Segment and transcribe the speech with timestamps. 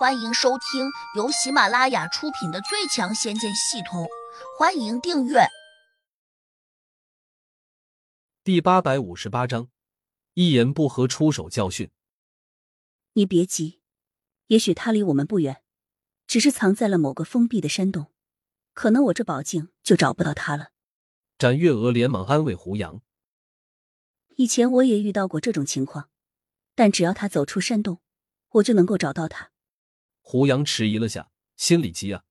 [0.00, 4.04] 欢迎收听由喜马拉雅出品的《最强仙剑系统》，
[4.58, 5.40] 欢迎订阅。
[8.42, 9.68] 第八百五十八章，
[10.32, 11.90] 一言不合出手教训。
[13.12, 13.82] 你别急，
[14.46, 15.62] 也许他离我们不远，
[16.26, 18.06] 只是藏在了某个封闭的山洞，
[18.72, 20.70] 可能我这宝镜就找不到他了。
[21.36, 23.02] 展月娥连忙安慰胡杨
[24.36, 26.08] ：“以前我也遇到过这种情况，
[26.74, 28.00] 但只要他走出山洞，
[28.52, 29.50] 我就能够找到他。”
[30.30, 32.22] 胡杨迟疑了下，心里急啊！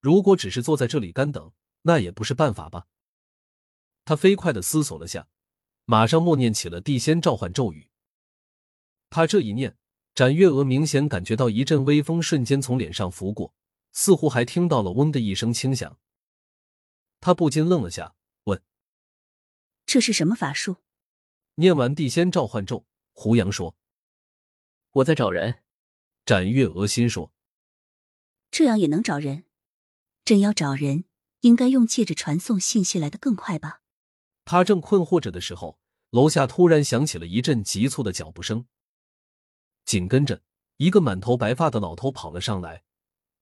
[0.00, 1.52] 如果只是坐在这里干等，
[1.82, 2.86] 那也不是办法吧？
[4.06, 5.28] 他飞快的思索了下，
[5.84, 7.90] 马上默念起了地仙召唤咒语。
[9.10, 9.76] 他这一念，
[10.14, 13.52] 展月娥明显感觉到一阵微风瞬间从脸上拂过，
[13.92, 15.98] 似乎还听到了“嗡”的一声轻响。
[17.20, 18.62] 他不禁愣了下，问
[19.84, 20.76] ：“这是什么法术？”
[21.56, 23.76] 念完地仙召唤咒，胡杨说
[24.92, 25.62] ：“我在找人。”
[26.24, 27.30] 展月娥心说。
[28.52, 29.44] 这样也能找人？
[30.26, 31.06] 真要找人，
[31.40, 33.80] 应该用戒指传送信息来的更快吧？
[34.44, 35.78] 他正困惑着的时候，
[36.10, 38.66] 楼下突然响起了一阵急促的脚步声，
[39.86, 40.42] 紧跟着
[40.76, 42.84] 一个满头白发的老头跑了上来。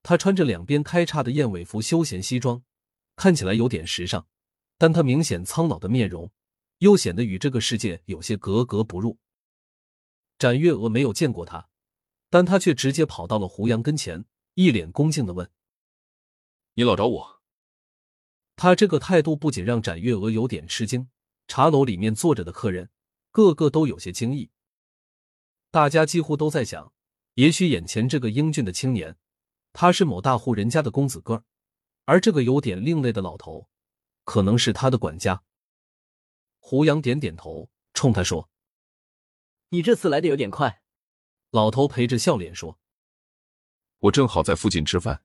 [0.05, 2.63] 他穿着两边开叉的燕尾服休闲西装，
[3.17, 4.29] 看起来有点时尚，
[4.79, 6.31] 但他明显苍老的面容
[6.79, 9.19] 又显得与这个世界有些格格不入。
[10.39, 11.69] 展月娥没有见过他，
[12.31, 14.25] 但他却直接跑到了胡杨跟前。
[14.55, 15.51] 一脸恭敬的问
[16.75, 17.43] ：“你老找我？”
[18.57, 21.09] 他这个态度不仅让展月娥有点吃惊，
[21.49, 22.91] 茶楼里面坐着的客人
[23.31, 24.51] 个个都有些惊异。
[25.71, 26.93] 大家几乎都在想，
[27.35, 29.17] 也许眼前这个英俊的青年，
[29.73, 31.45] 他是某大户人家的公子哥
[32.05, 33.69] 而这个有点另类的老头，
[34.25, 35.43] 可能是他的管家。
[36.59, 38.51] 胡杨点点头，冲他说
[39.71, 40.83] ：“你这次来的有点快。”
[41.51, 42.79] 老头陪着笑脸说。
[44.01, 45.23] 我正好在附近吃饭。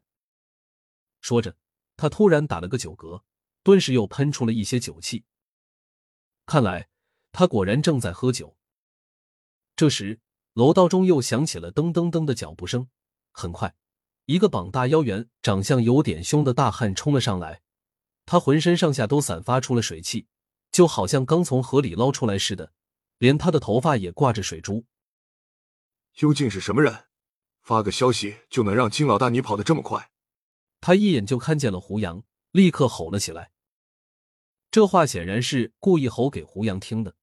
[1.21, 1.57] 说着，
[1.97, 3.23] 他突然打了个酒嗝，
[3.63, 5.25] 顿时又喷出了一些酒气。
[6.45, 6.89] 看来
[7.31, 8.57] 他果然正在喝酒。
[9.75, 10.19] 这时，
[10.53, 12.89] 楼道中又响起了噔噔噔的脚步声。
[13.31, 13.75] 很快，
[14.25, 17.61] 一个膀大腰圆、长相有点凶的大汉冲了上来。
[18.25, 20.27] 他浑身上下都散发出了水气，
[20.71, 22.73] 就好像刚从河里捞出来似的，
[23.17, 24.85] 连他的头发也挂着水珠。
[26.13, 27.05] 究竟是什么人？
[27.65, 30.11] 发个消息就能让金老大你跑得这么快？
[30.81, 33.51] 他一眼就看见了胡杨，立刻吼了起来。
[34.69, 37.15] 这话显然是故意吼给胡杨听的。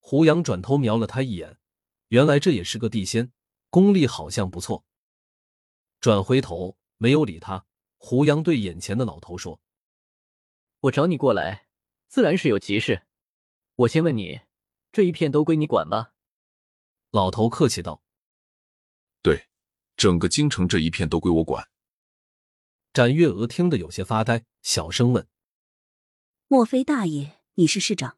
[0.00, 1.60] 胡杨转头瞄了他一眼，
[2.08, 3.30] 原来这也是个地仙，
[3.70, 4.84] 功力好像不错。
[6.00, 7.66] 转回头没有理他。
[7.98, 9.60] 胡杨对眼前的老头说
[10.80, 11.68] ：“我找你过来，
[12.08, 13.06] 自然是有急事。
[13.76, 14.40] 我先问你，
[14.90, 16.14] 这一片都归你管吧？”
[17.12, 18.02] 老头客气道。
[19.22, 19.48] 对，
[19.96, 21.68] 整个京城这一片都归我管。
[22.92, 25.28] 展月娥听得有些发呆，小声问
[26.48, 28.16] ：“莫非大爷你是市长？”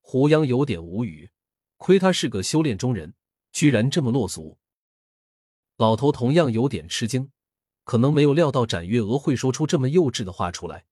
[0.00, 1.30] 胡杨有点无语，
[1.76, 3.14] 亏他是个修炼中人，
[3.52, 4.58] 居然这么落俗。
[5.76, 7.32] 老头同样有点吃惊，
[7.84, 10.84] 可能没有料到展月娥会说出这么幼稚的话出来。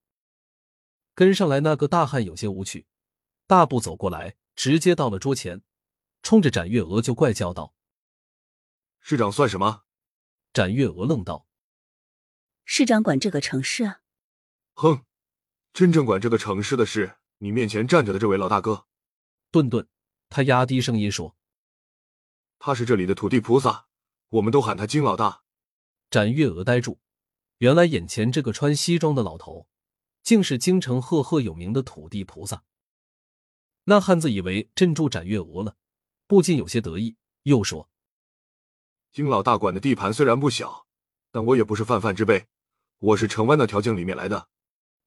[1.14, 2.86] 跟上来那个大汉有些无趣，
[3.46, 5.62] 大步走过来，直接到了桌前，
[6.22, 7.74] 冲着展月娥就怪叫道。
[9.04, 9.82] 市长算什么？
[10.52, 11.48] 展月娥愣道
[12.64, 14.02] ：“市长管这个城市啊？”
[14.74, 15.04] 哼，
[15.72, 18.86] 真正管这个城市的是你面前站着的这位老大哥。
[19.50, 19.88] 顿顿，
[20.28, 21.36] 他压低声音说
[22.60, 23.88] ：“他是这里的土地菩萨，
[24.28, 25.42] 我们都喊他金老大。”
[26.08, 27.00] 展月娥呆住，
[27.58, 29.66] 原来眼前这个穿西装的老头，
[30.22, 32.62] 竟是京城赫赫有名的土地菩萨。
[33.84, 35.76] 那汉子以为镇住展月娥了，
[36.28, 37.90] 不禁有些得意，又说。
[39.12, 40.86] 金老大管的地盘虽然不小，
[41.30, 42.46] 但我也不是泛泛之辈，
[42.98, 44.48] 我是城湾那条件里面来的。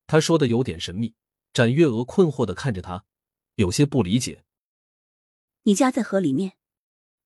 [0.05, 1.15] 他说的有点神秘，
[1.51, 3.03] 展月娥困惑的看着他，
[3.55, 4.45] 有些不理解。
[5.63, 6.53] 你家在河里面，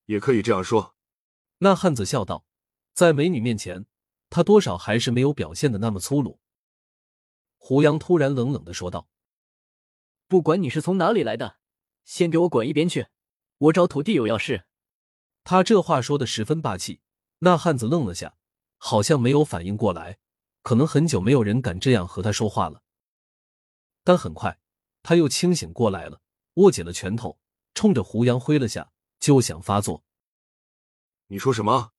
[0.06, 0.96] 也可以这样说。
[1.58, 2.46] 那汉子笑道，
[2.94, 3.86] 在美女面前，
[4.30, 6.40] 他多少还是没有表现的那么粗鲁。
[7.58, 9.10] 胡杨突然冷冷的说道
[10.30, 11.58] ：“不管你是从哪里来的，
[12.06, 13.08] 先给我滚一边去！
[13.58, 14.64] 我找土地有要事。”
[15.44, 17.02] 他这话说的十分霸气，
[17.40, 18.36] 那汉子愣了下，
[18.78, 20.20] 好像没有反应过来，
[20.62, 22.84] 可能很久没有人敢这样和他说话了。
[24.04, 24.60] 但很快
[25.04, 26.22] 他又清醒过来了，
[26.56, 27.40] 握紧了拳头，
[27.74, 30.04] 冲着胡杨挥了下，就想发作。
[31.28, 31.92] 你说什么？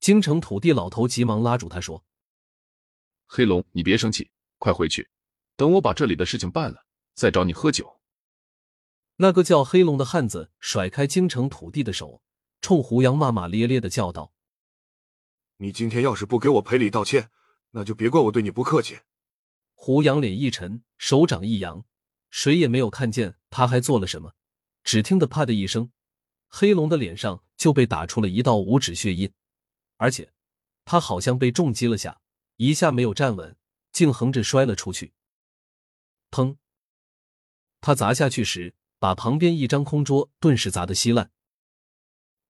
[0.00, 2.04] 京城土地老头急忙拉住他说
[3.26, 5.08] ：“黑龙，你别生气，快回去，
[5.54, 6.84] 等我把这里的事情办了，
[7.14, 8.00] 再找你喝酒。”
[9.16, 12.20] 那个叫黑龙的汉子甩开京城土地的手。
[12.62, 14.32] 冲胡杨骂骂咧咧的叫道
[15.58, 17.30] ：“你今天要是不给我赔礼道歉，
[17.72, 19.00] 那就别怪我对你不客气。
[19.74, 21.84] 胡杨脸一沉，手掌一扬，
[22.30, 24.34] 谁也没有看见他还做了什么，
[24.84, 25.90] 只听得“啪”的一声，
[26.46, 29.32] 黑龙的脸上就被打出了一道五指血印，
[29.96, 30.32] 而且
[30.84, 32.20] 他好像被重击了下，
[32.58, 33.56] 一下没有站稳，
[33.90, 35.12] 竟横着摔了出去。
[36.30, 36.56] 砰！
[37.80, 41.32] 他砸下去时，把旁边一张空桌顿时砸得稀烂。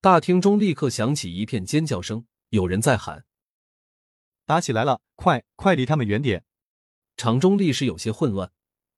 [0.02, 3.24] 大厅中立刻响起一片尖叫声，有人在喊
[4.44, 5.00] ：“打起来了！
[5.14, 6.44] 快快离他们远点！”
[7.16, 8.50] 场中立时有些混乱，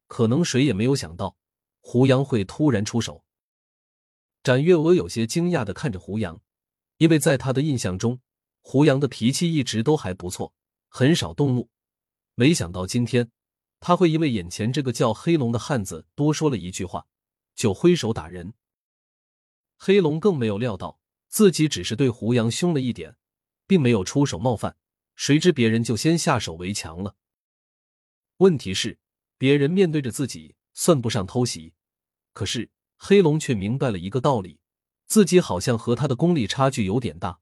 [0.07, 1.37] 可能谁也没有想到
[1.83, 3.23] 胡杨会突然出手。
[4.43, 6.41] 展月娥有些惊讶的看着胡杨，
[6.97, 8.21] 因为在他的印象中，
[8.63, 10.55] 胡杨的脾气一直都还不错，
[10.89, 11.69] 很少动怒。
[12.35, 13.31] 没想到今天
[13.79, 17.07] 他会因为眼前这个叫黑龙的汉子多说了一句话，
[17.55, 18.55] 就挥手打人。
[19.87, 20.99] 黑龙更没有料到
[21.29, 23.17] 自己只是对胡杨凶了一点，
[23.67, 24.79] 并没有出手冒犯，
[25.15, 27.17] 谁知别人就先下手为强了。
[28.39, 28.99] 问题是，
[29.37, 31.75] 别人面对着自己算不上偷袭，
[32.33, 34.59] 可是黑龙却明白了一个道理：
[35.07, 37.39] 自己好像和他的功力差距有点大，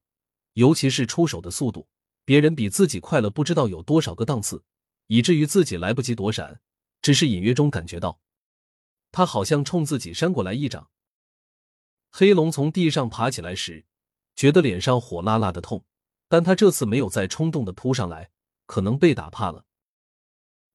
[0.54, 1.86] 尤其是出手的速度，
[2.24, 4.64] 别人比自己快了不知道有多少个档次，
[5.06, 6.60] 以至于自己来不及躲闪，
[7.02, 8.18] 只是隐约中感觉到
[9.12, 10.90] 他好像冲自己扇过来一掌。
[12.14, 13.86] 黑龙从地上爬起来时，
[14.36, 15.82] 觉得脸上火辣辣的痛，
[16.28, 18.30] 但他这次没有再冲动的扑上来，
[18.66, 19.64] 可能被打怕了。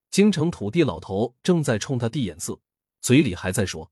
[0.09, 2.59] 京城土地老头正在冲他递眼色，
[3.01, 3.91] 嘴里还在说：“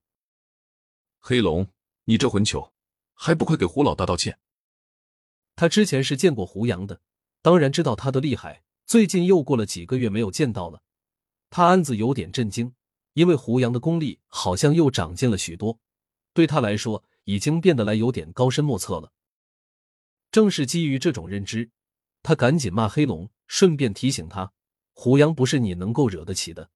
[1.22, 1.68] 黑龙，
[2.06, 2.74] 你这混球，
[3.14, 4.40] 还不快给胡老大道歉！”
[5.56, 7.00] 他之前是见过胡杨的，
[7.44, 8.64] 当然知道他的厉害。
[8.88, 10.82] 最近又过了几个月没有见到了，
[11.52, 12.74] 他暗自有点震惊，
[13.14, 15.80] 因为胡杨的功力好像又长进了许多，
[16.34, 19.12] 对他来说已经变得来有点高深莫测了。
[20.32, 21.70] 正是基于这种认知，
[22.24, 24.54] 他赶紧骂黑龙，顺便提醒他。
[24.94, 26.70] 胡杨不是你能够惹得起的。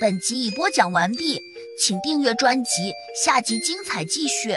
[0.00, 1.40] 本集已播讲完毕，
[1.80, 2.92] 请订阅专辑，
[3.24, 4.56] 下集精彩继续。